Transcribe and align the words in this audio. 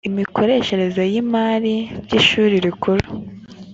imikoreshereze 0.09 1.03
y 1.13 1.15
imari 1.21 1.75
by 2.03 2.11
ishuri 2.19 2.55
rikuru 2.65 3.05